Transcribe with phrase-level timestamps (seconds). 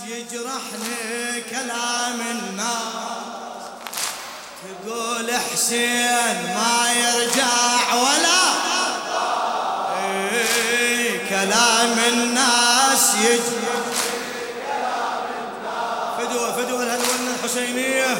[0.00, 3.16] يجرحني كلام الناس.
[4.84, 8.42] تقول حسين ما يرجع ولا.
[10.04, 13.82] إيه كلام الناس يجرح.
[16.18, 18.12] فدوة فدوة الهدوة الحسينية.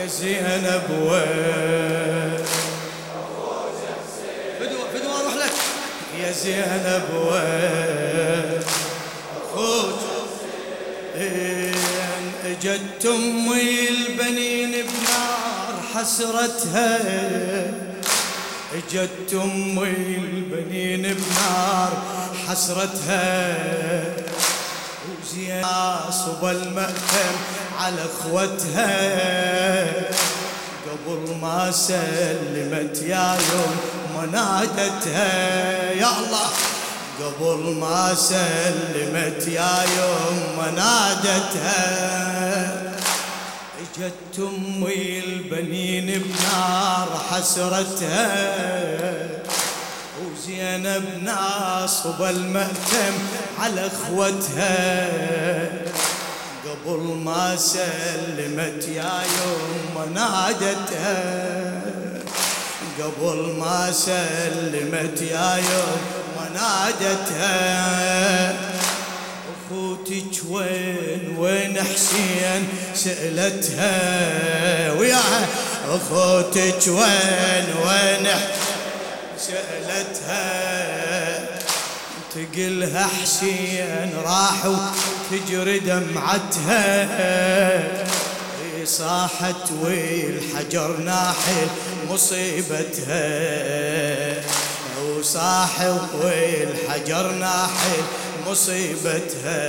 [0.00, 2.09] يا زينب وين
[6.42, 8.60] زينب وين؟
[9.36, 10.00] أخوك
[12.46, 16.98] إجت أمي البنين بنار حسرتها.
[18.74, 21.92] إجت أمي البنين بنار
[22.48, 23.56] حسرتها.
[25.22, 25.66] وزين
[26.10, 27.34] صب المأتم
[27.78, 28.90] على أخوتها.
[30.86, 36.50] قبل ما سلمت يا يوم ما نادتها يا الله.
[37.20, 41.84] قبل ما سلمت يا يوم نادتها
[43.80, 48.46] اجت أمي البنين بنار حسرتها
[50.22, 53.14] وزينب ناصب المأتم
[53.58, 55.08] على أخوتها.
[56.66, 61.79] قبل ما سلمت يا يوم نادتها
[62.98, 66.00] قبل ما سلمت يا يوم
[66.36, 68.54] ما نادتها
[69.70, 73.92] اخوتك وين وين حسين؟ سألتها.
[74.92, 75.46] وياها
[75.88, 78.28] اخوتك وين وين
[79.38, 80.50] سألتها.
[82.34, 84.76] تقلها حسين راحوا
[85.30, 87.08] تجري دمعتها.
[88.84, 91.66] صاحت والحجر ناحي
[92.10, 93.20] مصيبتها.
[95.04, 98.02] وصاحب والحجر ناحي
[98.46, 99.60] مصيبتها.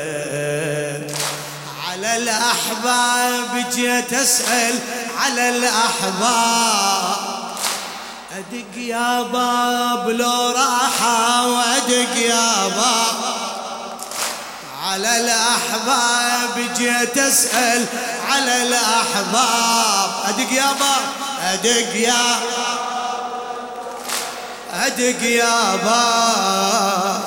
[1.90, 4.80] على الأحباب جيت أسأل
[5.18, 7.32] على الأحباب.
[8.32, 13.41] أدق يا باب لو راحة وأدق يا باب.
[14.92, 17.86] على الأحباب جيت أسأل
[18.30, 20.12] على الأحباب.
[20.28, 21.04] أدق يا باب
[21.54, 22.40] أدق يا
[24.74, 27.24] أدق يا باب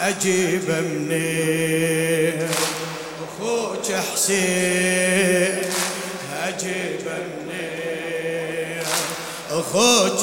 [0.00, 2.48] أجيب منين
[3.26, 5.62] أخوك حسين.
[6.44, 8.82] أجيب منين
[9.50, 10.20] أخوك.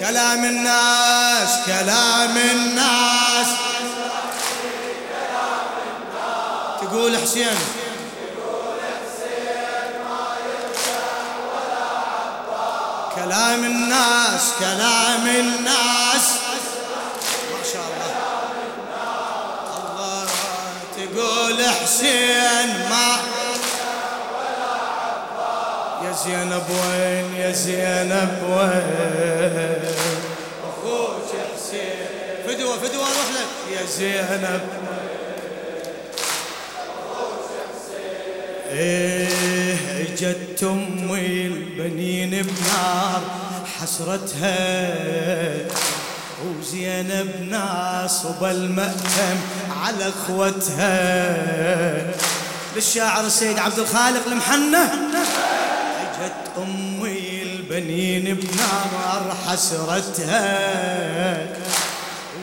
[0.00, 3.69] كلام الناس كلام الناس.
[7.00, 7.58] تقول حسين.
[13.14, 16.26] كلام الناس كلام الناس.
[17.52, 18.12] ما شاء الله.
[19.78, 20.26] الله
[20.96, 23.16] تقول حسين ما.
[26.04, 29.94] يا زينب وين يا زينب وين؟
[30.68, 32.06] أخوك حسين.
[32.46, 33.78] فدوة فدوة أروح لك.
[33.80, 34.89] يا زينب
[38.72, 39.68] إيه
[40.00, 43.22] اجت أمي البنين بنار
[43.80, 44.90] حسرتها.
[46.44, 49.36] وزينب ناصب المأتم
[49.82, 51.36] على أخوتها.
[52.76, 54.84] للشاعر السيد عبد الخالق المحنة.
[56.02, 60.48] اجت أمي البنين بنار حسرتها.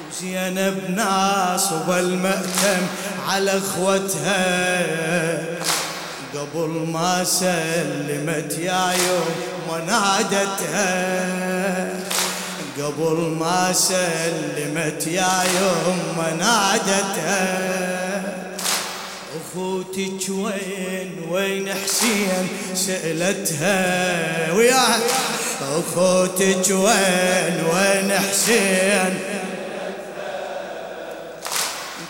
[0.09, 2.87] وزينب ناصب المأتم
[3.27, 4.37] على أخوتها.
[6.57, 10.89] قبل ما سلمت يا يوم نادتها.
[12.77, 17.47] قبل ما سلمت يا يوم نادتها.
[19.37, 24.99] اخوتك وين وين حسين سألتها وياها.
[25.61, 29.19] اخوتك وين وين حسين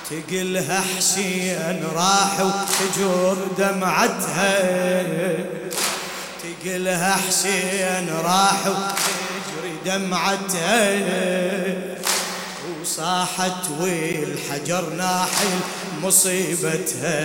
[0.09, 4.59] تقلها حسين راح وتجور دمعتها.
[6.43, 10.95] تقلها حسين راح وتجري دمعتها.
[12.81, 15.59] وصاحت والحجر ناحل
[16.03, 17.17] مصيبتها.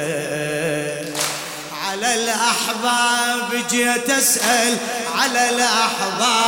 [1.84, 4.76] على الأحباب جيت أسأل
[5.18, 6.41] على الأحباب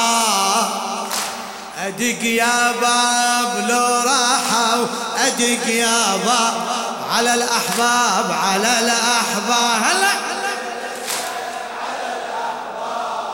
[1.87, 4.87] أدق يا باب لو راحوا
[5.27, 6.55] أدق يا باب
[7.11, 9.83] على الأحباب على الأحباب.
[9.83, 10.13] هلا.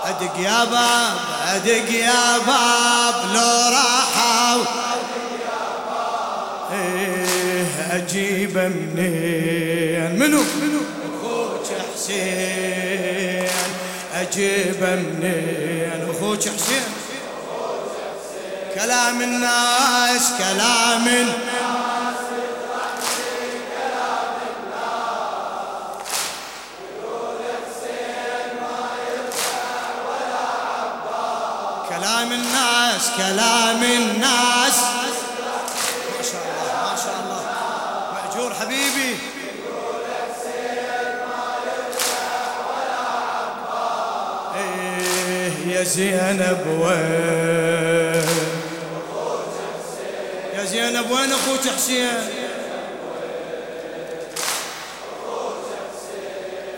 [0.05, 1.17] أدق يا باب
[1.55, 4.64] أدق يا باب لو راحوا.
[7.91, 13.49] اجيبه منين؟ منو؟ منو أخوك حسين.
[14.14, 17.00] اجيبه منين؟ أخوك حسين.
[18.75, 21.34] كلام الناس كلام الناس.
[31.88, 34.76] كلام الناس كلام الناس.
[36.16, 37.43] ما شاء الله ما شاء الله.
[38.14, 39.16] مأجور حبيبي.
[44.56, 48.09] إيه يا زينب وين؟
[50.60, 52.08] يا زينب وين أخوك حسين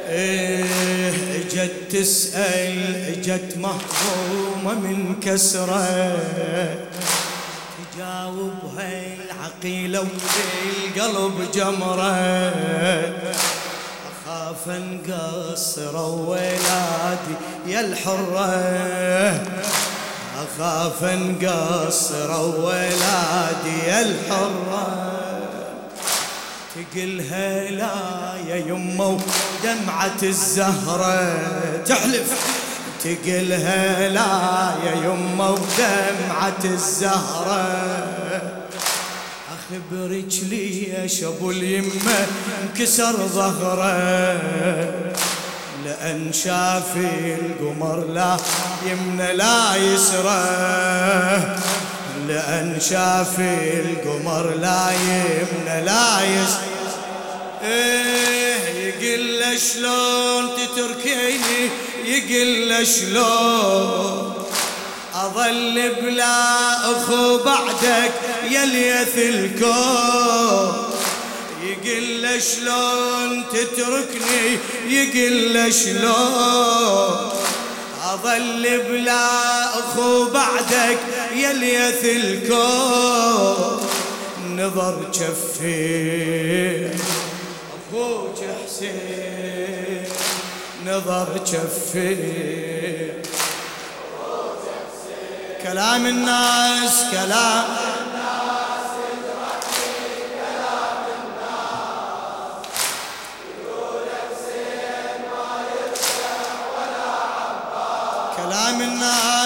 [0.08, 0.64] إيه
[1.36, 6.18] اجت تسأل اجت مهضومة من كسرة.
[7.94, 12.52] تجاوبها العقيلة والقلب جمرة.
[14.26, 17.34] أخاف أنقصر ولادي
[17.66, 19.42] يا الحرة.
[20.58, 25.08] أخاف انقصر ولادي يا الحرة.
[26.74, 27.94] تقلها لا
[28.48, 31.36] يا يمه ودمعة الزهرة.
[31.86, 32.32] تحلف.
[33.04, 38.02] تقلها لا يا يمه ودمعة الزهرة.
[39.52, 42.26] أخبرك ليش أبو اليمة
[42.62, 44.42] انكسر ظهره.
[45.84, 48.36] لأن شافي القمر لا
[48.86, 51.56] يمنى لا يسره
[52.28, 56.72] لأن شافي القمر لا يمنى لا يسره
[57.64, 58.42] إيه
[59.02, 61.70] يقل شلون تتركيني؟
[62.04, 64.32] يقل شلون؟
[65.14, 68.12] أظل بلا أخو بعدك
[68.50, 70.91] يا ليث الكون.
[71.84, 74.58] يقل شلون تتركني
[74.88, 77.32] يقل شلون؟
[78.12, 80.98] أظل بلا أخو بعدك
[81.34, 83.80] يا ليث الكون
[84.56, 86.90] نظر جفي
[87.92, 90.04] أخوك حسين.
[90.86, 92.16] نظر جفي
[95.62, 97.64] كلام الناس كلام
[108.72, 109.41] كلام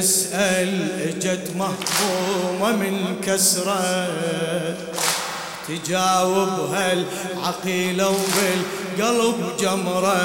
[0.00, 4.08] تسأل اجت مهضومة من كسرة.
[5.68, 10.16] تجاوبها العقيلة وبالقلب جمرة.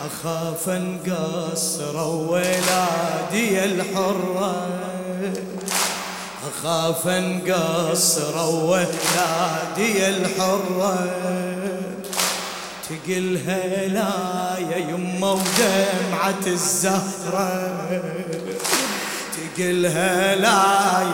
[0.00, 4.68] أخاف أنقصر ولادي الحرة.
[6.48, 11.08] أخاف أنقصر ولادي الحرة.
[12.88, 17.72] تقلها لا يا يمه ودمعة الزهرة.
[19.36, 20.62] تقلها لا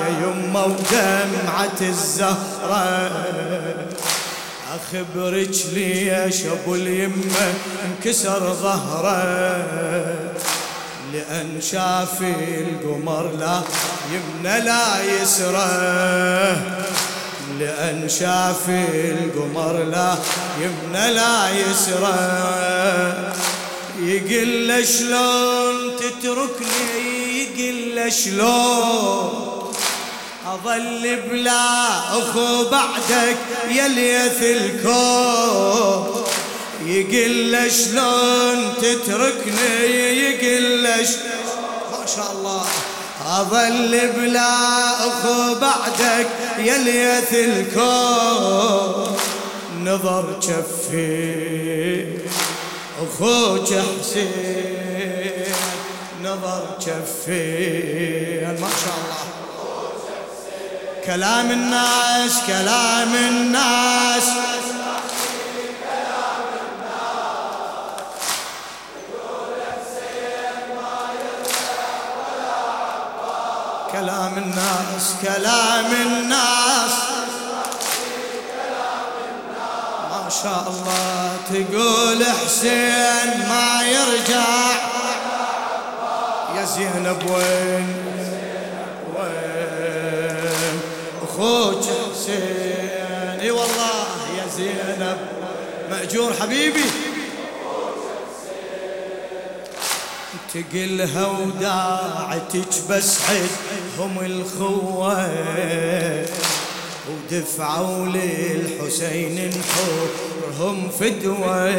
[0.00, 3.10] يا يمه ودمعة الزهرة.
[4.74, 7.54] أخبرك ليش أبو اليمة
[7.86, 9.22] انكسر ظهرة.
[11.12, 13.62] لأن شافي القمر لا
[14.12, 16.82] يمنى لا يسره
[17.62, 20.14] لأن شافي القمر لا
[20.60, 23.34] يمنى لا يسره
[24.00, 29.72] يقل شلون تتركني؟ يقل شلون؟
[30.46, 33.36] أظل بلا أخو بعدك
[33.70, 36.24] يا ليث الكون.
[36.86, 39.86] يقل شلون تتركني؟
[40.20, 41.42] يقل شلون
[41.92, 42.66] ما شاء الله.
[43.40, 44.52] أظل بلا
[45.06, 49.16] أخو بعدك يا ليث الكون
[49.84, 52.06] نظر جفي.
[53.02, 55.54] أخوك حسين
[56.24, 58.40] نظر جفي.
[58.60, 59.22] ما شاء الله.
[61.06, 64.26] كلام الناس كلام الناس.
[74.22, 76.92] كلام الناس كلام الناس.
[80.10, 84.44] ما شاء الله تقول حسين ما يرجع.
[86.56, 87.96] يا زينب وين؟
[89.16, 90.80] وين؟
[91.22, 93.40] أخوك حسين.
[93.40, 94.06] إي والله
[94.38, 95.18] يا زينب.
[95.90, 96.84] مأجور حبيبي.
[100.54, 105.28] تقلها وداعتك بس حدهم الخوة
[107.10, 111.72] ودفعوا للحسين نحورهم فدوة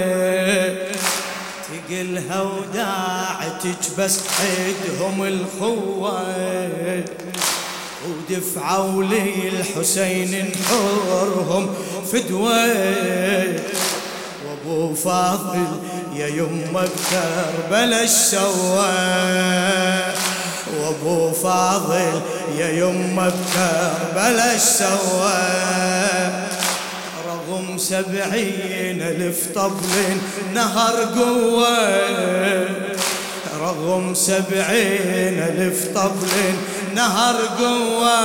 [1.69, 6.23] تقلها وداعتك بس حدهم الخوة
[8.07, 11.75] ودفعوا للحسين نحورهم
[12.11, 12.73] فدوة
[14.47, 18.93] وابو فاضل يا يمه بكربلا سوى
[20.79, 22.21] وابو فاضل
[22.57, 25.33] يا يمه بكربلا سوى
[27.27, 30.17] رغم سبعين ألف طبل
[30.53, 31.77] نهر قوة.
[33.59, 36.53] رغم سبعين ألف طبل
[36.95, 38.19] نهر قوة.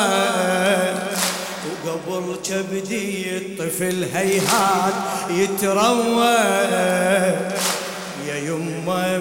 [1.87, 4.95] وقبل كبدي الطفل هيهات
[5.31, 6.39] يتروى.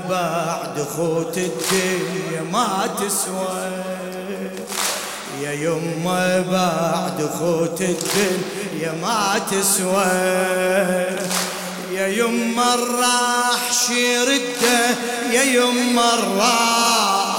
[0.10, 3.84] بعد خوت الدنيا ما تسوى.
[5.42, 10.06] يا يمه بعد خوت الدنيا ما تسوى.
[11.92, 14.96] يا يمه راح شيرده
[15.32, 17.38] يا يمه راح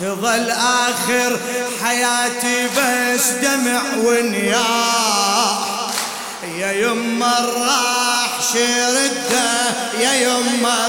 [0.00, 1.40] تظل آخر
[1.82, 5.70] حياتي بس دمع ونياح.
[6.58, 9.50] يا يما راح شرده
[10.00, 10.88] يا يما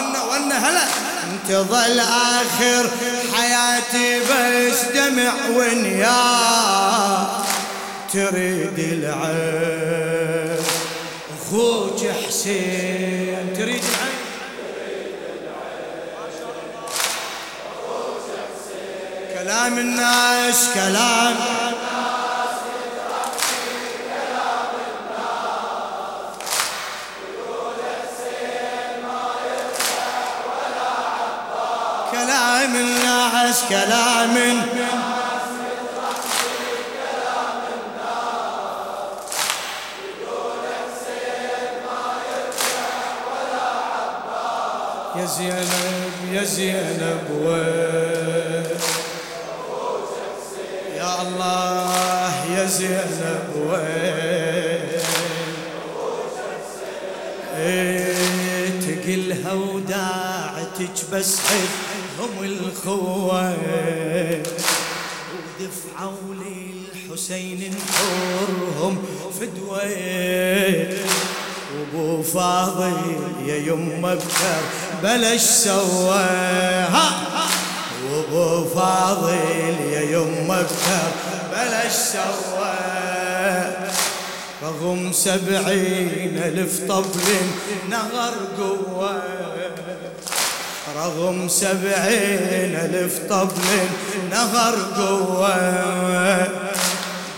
[0.00, 0.84] ونا ونا هلا.
[1.48, 2.90] تظل آخر
[3.34, 7.26] حياتي بس دمع ونياح
[8.12, 10.58] تريد العين.
[11.40, 14.18] أخوك حسين تريد العين؟
[19.34, 21.36] كلام الناس كلام.
[32.58, 34.36] كلام الناس كلام
[45.16, 48.64] يا زينب يا زينب وين؟
[50.96, 55.02] يا الله يا زينب وين؟
[57.58, 61.36] إيه تقلها وداعتك بس
[62.18, 63.56] حبهم الخوة
[65.34, 69.04] ودفعوا للحسين نحورهم
[69.40, 69.80] فدوة.
[71.74, 72.96] وابو فاضل
[73.46, 74.60] يا يمه بكر
[75.02, 76.24] بلش سوى.
[76.90, 77.08] ها
[78.10, 81.10] وابو فاضل يا يمه بكر
[81.52, 82.74] بلش سوى.
[84.62, 87.28] رغم سبعين ألف طبل
[87.88, 89.22] نهر قوة.
[90.96, 93.88] رغم سبعين ألف طبل
[94.30, 96.44] نهر قوة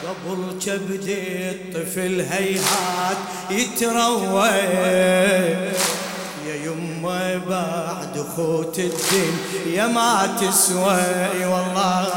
[0.06, 3.16] قبل كبدي الطفل هيهات
[3.50, 4.48] يتروى
[6.46, 11.02] يا يمه بعد خوت الدين يا ما تسوى.
[11.46, 12.08] والله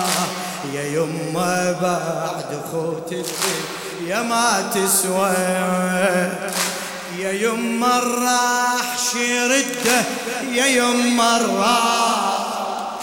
[0.74, 3.64] يا يمه بعد خوت الدين
[4.08, 5.34] يا ما تسوى.
[7.24, 10.04] يا يمه راح شرده
[10.52, 13.00] يا يمه راح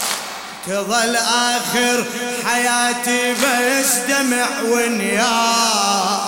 [0.67, 2.05] تظل آخر
[2.45, 6.21] حياتي بس دمع ونياح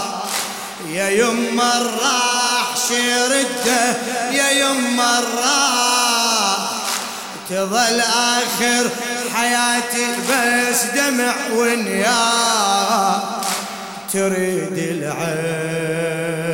[0.90, 3.98] يا يما راح شرده
[4.32, 6.58] يا يما راح
[7.50, 8.90] تظل آخر
[9.36, 13.18] حياتي بس دمع ونياح
[14.14, 16.53] تريد العين.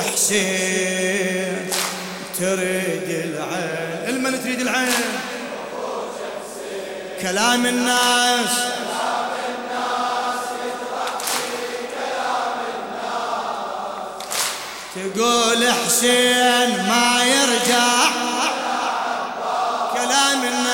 [0.00, 1.70] حسين
[2.38, 4.92] تريد العين المن تريد العين.
[7.22, 8.50] كلام الناس.
[14.94, 18.10] تقول حسين ما يرجع.
[19.92, 20.68] كلام الناس.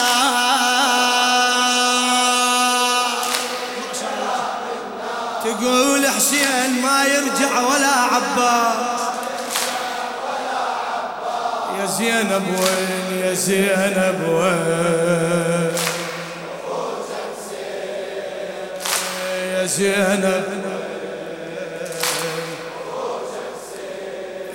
[5.44, 8.93] تقول حسين ما يرجع ولا عباس
[11.84, 15.72] يا زينب وين يا زينب وين؟
[19.52, 20.44] يا زينب.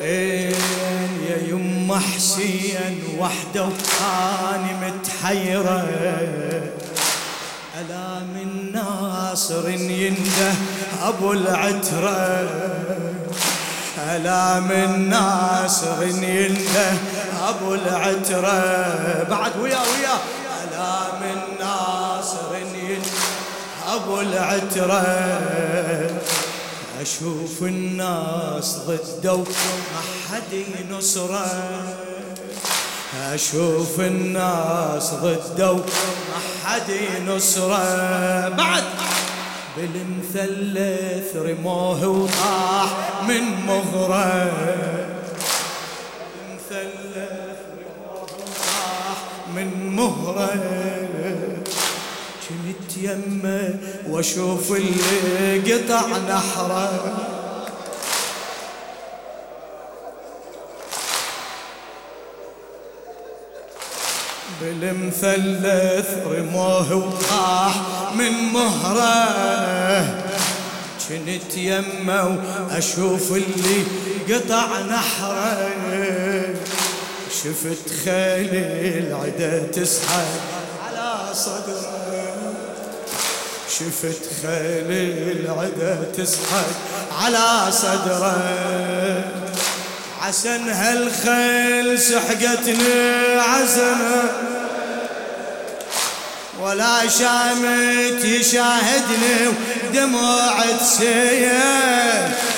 [0.01, 5.87] وين يا يما حسين وحدة وأني متحيرة.
[7.79, 10.53] ألا من ناصر ينده
[11.03, 12.49] أبو العترة.
[14.09, 16.91] ألا من ناصر ينده
[17.47, 19.23] أبو العترة.
[19.29, 20.17] بعد ويا ويا.
[20.63, 23.09] ألا من ناصر ينده
[23.87, 25.03] أبو العترة.
[27.01, 31.73] أشوف الناس ضده ما حد ينصره.
[33.33, 38.49] أشوف الناس ضده ما حد ينصره.
[38.49, 38.83] بعد.
[39.77, 42.89] بالمثلث رموه وطاح
[43.27, 44.51] من مغره.
[49.99, 50.49] من مهره
[52.49, 53.79] كنت يمه
[54.09, 57.17] واشوف اللي قطع نحره.
[64.61, 67.73] بالمثلث رموه وطاح
[68.15, 69.19] من مهره.
[71.09, 72.39] كنت يمه
[72.71, 73.83] واشوف اللي
[74.29, 75.78] قطع نحره.
[77.43, 80.27] شفت خيل العدا تسحب
[80.87, 82.53] على صدره
[83.69, 84.91] شفت خيل
[85.39, 86.71] العدا تسحب
[87.21, 89.23] على صدره
[90.21, 94.23] عسن هالخيل سحقتني عزمه
[96.59, 99.47] ولا شامت يشاهدني
[99.89, 102.48] ودموع تسيل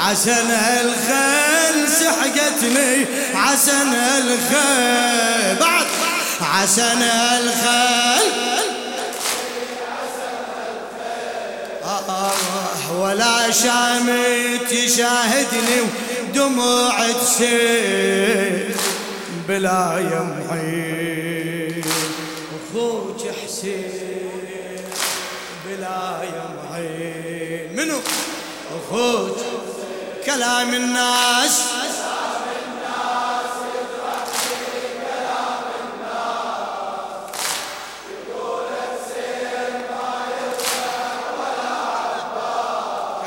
[0.00, 5.86] عسن هالخيل سحقتني عسن هالخيل بعد
[6.40, 8.30] عسن هالخيل
[11.84, 12.32] آه
[13.00, 15.80] ولا شامت يشاهدني
[16.28, 18.74] ودموع تسيل
[19.48, 21.84] بلا يمعين
[22.72, 23.90] أخوك حسين
[25.66, 27.98] بلا يمعين منو؟
[28.76, 29.36] أخوك.
[30.34, 31.62] كلام الناس.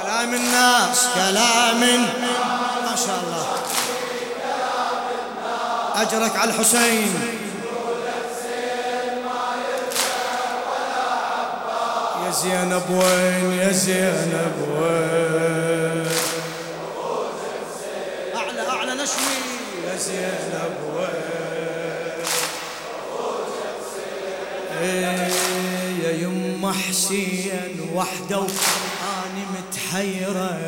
[0.03, 3.47] كلام الناس كلام ما شاء الله.
[5.95, 7.39] أجرك على الحسين.
[12.25, 16.12] يا زينب وين يا زينب وين؟
[19.03, 19.39] نشوي
[19.87, 20.73] يا زينب
[24.81, 25.27] إيه
[26.03, 30.59] يا يما حسين وحدة واني متحيرة.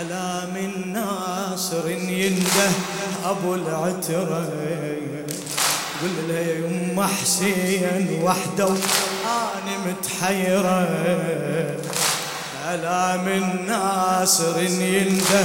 [0.00, 2.70] ألا من ناصر ينده
[3.24, 4.48] أبو العترة.
[6.02, 10.88] قل له يا يما حسين وحدة واني متحيرة.
[12.68, 15.44] ألا من ناصر ينده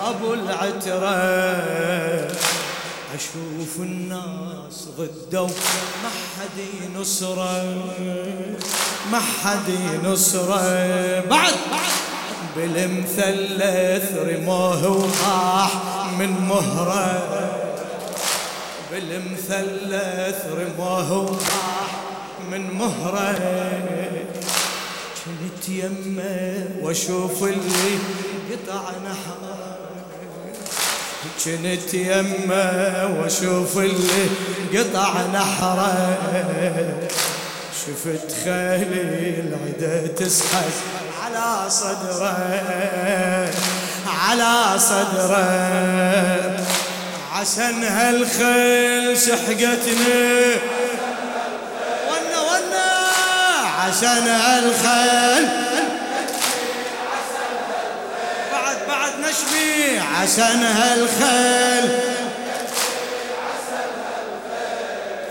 [0.00, 1.16] أبو العترة.
[3.14, 5.46] أشوف الناس ضده
[6.02, 7.74] ما حد ينصره.
[9.12, 11.20] ما حد ينصره.
[11.20, 11.54] بعد
[12.56, 15.70] بالمثلث رموه وطاح
[16.18, 17.58] من مهره.
[18.92, 21.90] بالمثلث رموه وطاح
[22.50, 23.38] من مهره.
[25.24, 27.98] كنت يمه وأشوف اللي
[28.50, 29.61] قطع نحره
[31.44, 34.28] كنت يمه واشوف اللي
[34.74, 36.18] قطع نحره.
[37.86, 40.72] شفت خيلي العدا تسحب
[41.24, 42.36] على صدره
[44.06, 45.42] على صدره.
[47.32, 50.54] عسن هالخيل سحقتني
[52.08, 52.90] ونا ونا
[53.78, 55.71] عسن هالخيل
[59.32, 61.90] نشمي عسن هالخيل.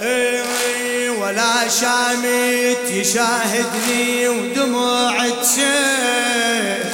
[0.01, 6.91] إيه ولا شامت يشاهدني ودموع تسيل.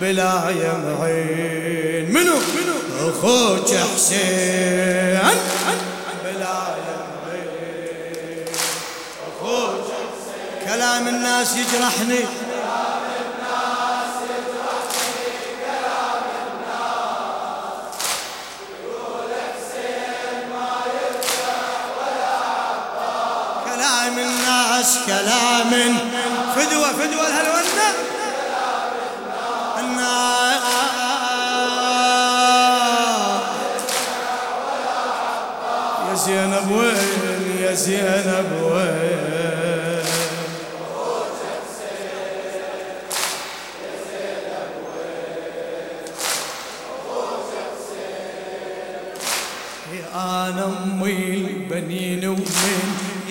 [0.00, 5.20] بلا يمعين منو منو؟ أخوك حسين.
[6.24, 8.44] بلا يمعين
[9.28, 9.84] أخوك
[10.66, 12.45] كلام الناس يجرحني.
[23.96, 25.70] كلام الناس كلام
[26.56, 27.66] فدوة فدوة الهلونة
[36.10, 38.95] يا زينب وين يا زينب وين؟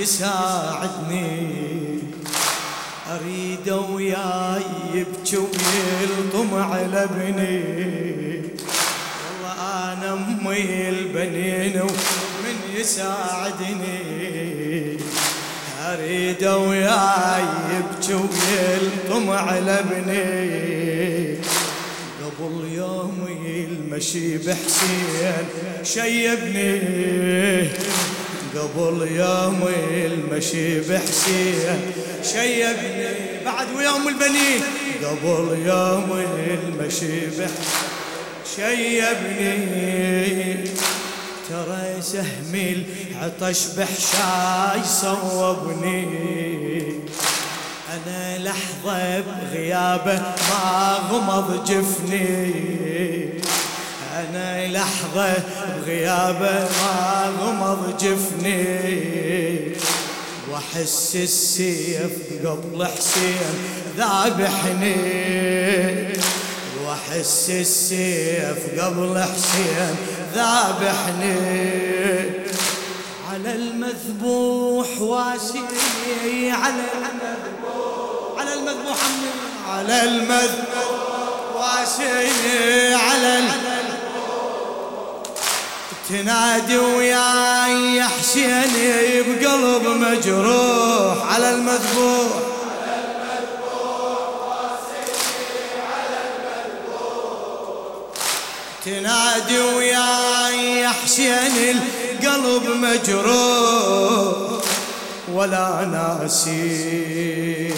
[0.06, 2.00] يساعدني.
[3.12, 4.62] أريد وياي
[4.94, 7.62] يبكي ويلطم على بني
[9.26, 14.00] والله أنا أمي البنين ومن يساعدني.
[15.86, 17.44] أريد وياي
[17.76, 21.36] يبكي ويلطم على بني
[22.22, 25.46] قبل يومي المشي بحسين
[25.84, 26.82] شيبني
[28.56, 31.92] قبل يومي المشي بحسين
[32.24, 34.62] شيبني بعد ويوم البنين.
[35.04, 36.26] قبل يومي
[36.64, 37.86] المشي بحسين
[38.56, 39.56] شيبني
[41.50, 46.06] ترى سهمي العطش بحشاي صوبني.
[47.94, 52.54] أنا لحظة بغيابه ما غمض جفني.
[54.16, 55.34] أنا لحظة
[55.86, 59.76] بغيابه ما غمض جفني
[60.52, 62.12] وأحس السيف
[62.46, 63.54] قبل حسين
[63.98, 64.96] ذابحني
[66.86, 69.96] وأحس السيف قبل حسين
[70.36, 71.36] ذابحني
[73.32, 78.98] على المذبوح واسي على المذبوح على المذبوح
[79.70, 83.40] على المذبوح واسي على
[86.10, 88.74] تنادي وياي يا حسين
[89.28, 92.42] بقلب مجروح على المذبوح.
[98.86, 101.76] تنادي وياي يا حسين
[102.22, 104.46] القلب مجروح.
[105.34, 107.74] ولا ناسي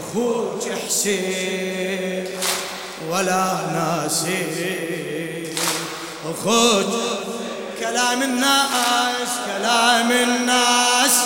[0.00, 2.26] أخوك حسين
[3.10, 4.42] ولا ناسي
[6.30, 6.94] أخوك
[7.84, 11.16] كلام الناس كلام الناس.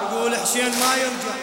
[0.00, 1.34] تقول حسين ما يرجع.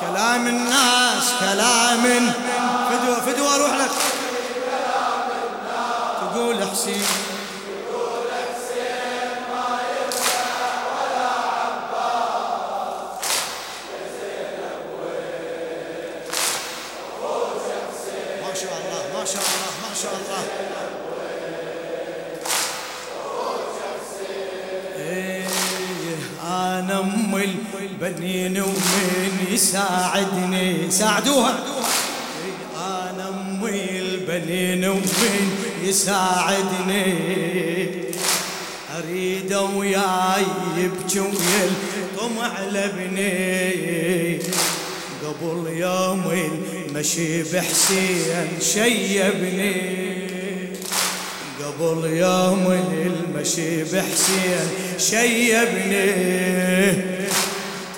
[0.00, 2.32] كلام الناس كلام
[2.90, 3.90] فدوى فدوى أروح لك.
[6.20, 7.06] تقول حسين
[47.18, 49.74] المشي بحسين شيبني.
[51.60, 52.72] قبل يوم
[53.06, 54.68] المشي بحسين
[54.98, 56.12] شيبني.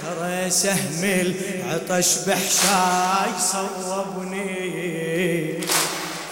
[0.03, 5.55] ترى سهم العطش بحشاي صوبني.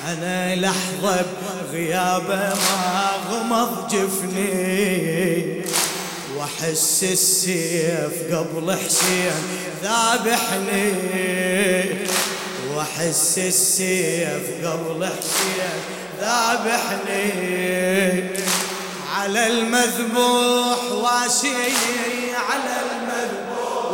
[0.09, 1.25] أنا لحظة
[1.73, 5.61] بغيابة ما غمض جفني.
[6.37, 9.33] وأحس السيف قبل حسين
[9.83, 10.93] ذابحني.
[12.77, 15.81] واحس السيف قبل حسين
[16.21, 17.31] ذابحني
[19.17, 21.65] على المذبوح واشي
[22.51, 23.93] على المذبوح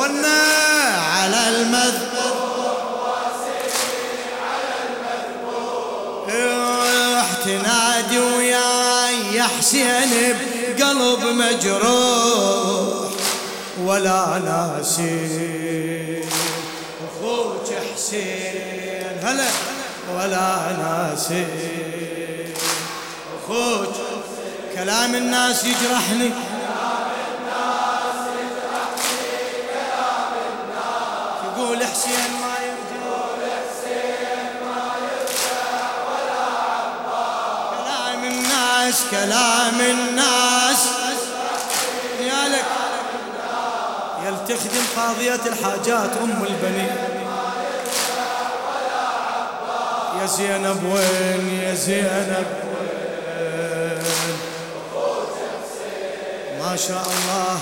[0.00, 0.42] ونا
[1.16, 2.46] على المذبوح
[6.28, 10.36] روح تنادي وياي يا حسين
[10.78, 13.10] بقلب مجروح
[13.84, 15.66] ولا ناسي
[18.06, 19.48] حسين هلا.
[20.14, 21.46] ولا ناسي
[23.44, 23.94] أخوك
[24.74, 26.30] كلام الناس يجرحني.
[31.42, 32.56] تقول حسين ما
[37.76, 40.88] كلام الناس كلام الناس.
[42.20, 42.64] يا لك.
[44.26, 47.15] يل تخدم قاضية الحاجات أم البنين.
[50.26, 52.46] زينب وين يا زينب؟
[53.40, 54.02] وين
[56.60, 57.58] ما شاء الله.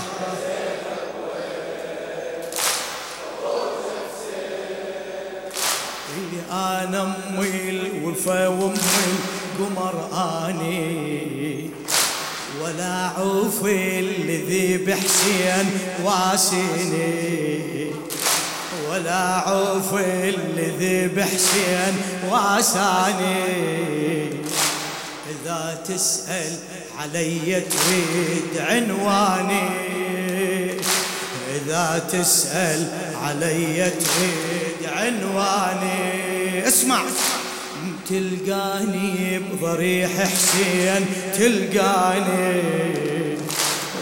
[6.53, 8.79] أنا امي الوفا وامي
[9.59, 9.95] القمر
[10.49, 11.71] آني.
[12.63, 15.71] ولا عوف الذي بحسين
[16.05, 17.84] واسيني.
[18.95, 21.95] ولا عوف الذي بحسين
[22.31, 23.45] واساني.
[25.31, 26.57] إذا تسأل
[26.99, 29.69] علي تريد عنواني.
[31.55, 32.89] إذا تسأل
[33.23, 36.69] علي تريد عنواني.
[36.69, 37.03] اسمع.
[38.09, 41.07] تلقاني بضريح حسين
[41.39, 42.63] تلقاني.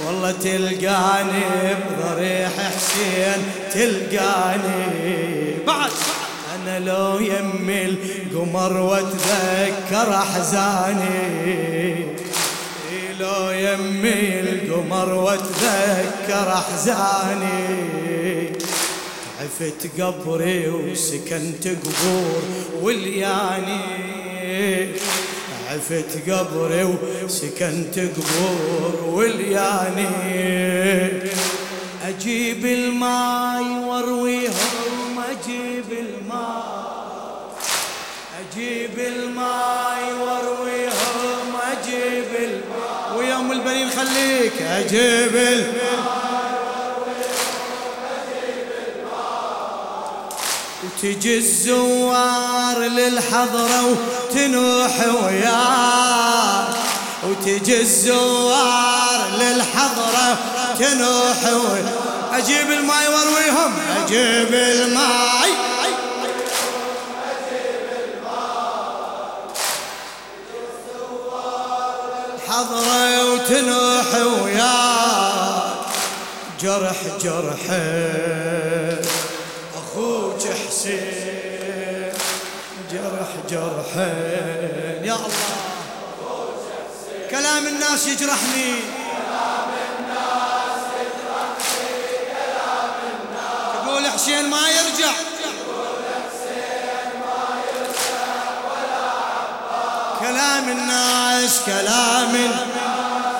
[0.06, 5.54] والله تلقاني بضريح حسين تلقاني.
[5.66, 5.90] بعد.
[6.54, 12.06] أنا لو يمي القمر واتذكر أحزاني.
[13.20, 17.92] لو يمي القمر واتذكر أحزاني.
[19.40, 22.42] عفت قبري وسكنت قبور
[22.82, 23.80] ولياني.
[25.70, 26.84] عفت قبري
[27.24, 30.08] وسكنت قبور ولياني.
[32.02, 36.62] أجيب الماي وارويهم أجيب الماي
[38.40, 46.02] أجيب الماي وارويهم أجيب الماي ويم البنين خليك أجيب الماي
[51.02, 56.91] تجي الزوار للحضرة وتنوح وياك.
[57.24, 60.38] وتجي الزوار للحضرة
[60.78, 61.36] تنوح
[62.32, 63.72] أجيب الماي وأرويهم.
[64.04, 65.52] أجيب الماي.
[72.48, 75.72] حضرة وتنوح وياك
[76.60, 77.82] جرح جرحه
[79.74, 82.12] أخوك حسين
[82.92, 85.61] جرح جرحين يا الله.
[87.32, 88.74] كلام الناس يجرحني.
[93.74, 95.12] تقول حسين ما يرجع.
[100.20, 102.34] كلام الناس كلام.
[102.34, 103.31] الناس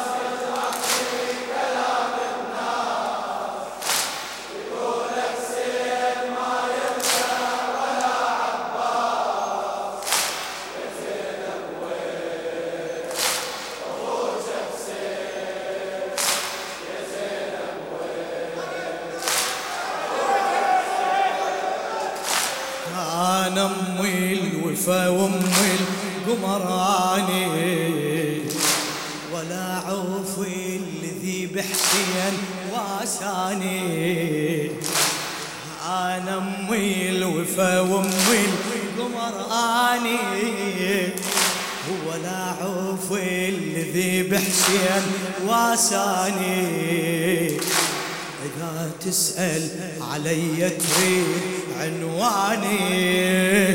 [52.22, 53.70] عنواني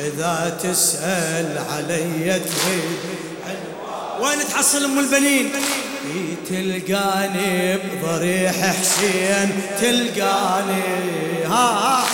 [0.00, 2.98] إذا تسأل علي تريد
[4.20, 5.50] وين تحصل أم البنين؟
[6.48, 10.82] تلقاني بضريح حسين تلقاني
[11.46, 12.04] ها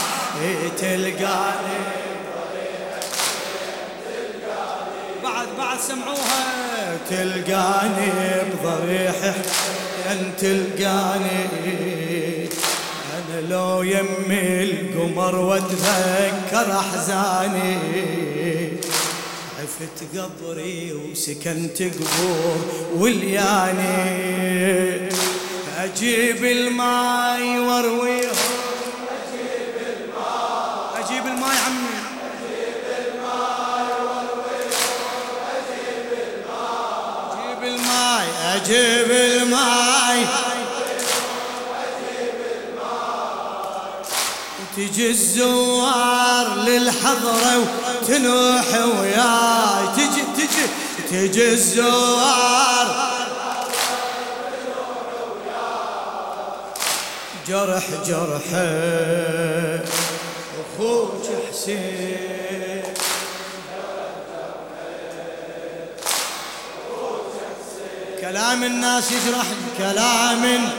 [0.79, 1.81] تلقاني.
[5.25, 6.99] بعد بعد سمعوها.
[7.11, 8.13] تلقاني
[8.53, 9.17] بضريح
[10.09, 12.10] حسين تلقاني.
[13.49, 17.79] لو يمي القمر واتذكر أحزاني.
[19.61, 22.59] عفت قبري وسكنت قبور
[22.95, 24.01] ولياني.
[25.79, 28.37] أجيب الماي وارويهم
[29.21, 30.37] أجيب الماي
[30.99, 32.01] أجيب الماي عمي.
[37.33, 38.27] أجيب الماي.
[38.55, 40.50] أجيب الماي.
[44.77, 49.87] تجي الزوار للحضرة وتنوح وياي.
[49.97, 50.67] تجي تجي
[51.11, 53.11] تجي الزوار.
[57.49, 58.71] جرح جرحه.
[60.61, 62.83] أخوك حسين.
[68.21, 69.47] كلام الناس يجرح
[69.79, 70.71] كلام